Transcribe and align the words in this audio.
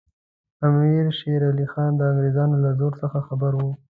امیر 0.65 1.05
شېر 1.19 1.41
علي 1.49 1.67
خان 1.71 1.91
د 1.95 2.01
انګریزانو 2.09 2.55
له 2.63 2.71
زور 2.79 2.93
څخه 3.01 3.17
خبر 3.27 3.51
وو. 3.59 3.71